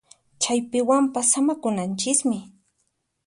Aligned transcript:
Chaypiwanpas 0.41 1.25
samakunanchismi 1.31 2.39